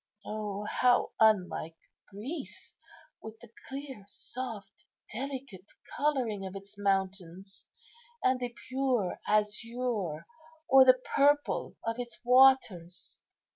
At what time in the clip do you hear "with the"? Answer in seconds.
3.21-3.51